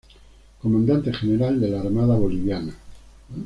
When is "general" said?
1.13-1.59